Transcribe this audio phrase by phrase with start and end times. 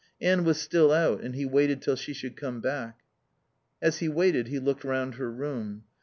[0.19, 3.01] Anne was still out, and he waited till she should come back.
[3.83, 5.83] As he waited he looked round her room.